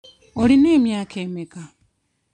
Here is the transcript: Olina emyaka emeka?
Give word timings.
Olina 0.41 0.69
emyaka 0.77 1.15
emeka? 1.25 1.63